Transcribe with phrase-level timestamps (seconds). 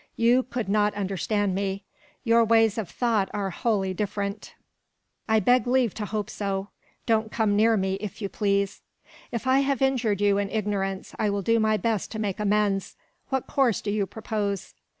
[0.15, 1.83] You could not understand me.
[2.23, 4.55] Your ways of thought are wholly different."
[5.29, 6.69] "I beg leave to hope so.
[7.05, 8.81] Don't come near me, if you please."
[9.31, 12.95] "If I have injured you in ignorance, I will do my best to make amends.
[13.29, 14.73] What course do you propose?"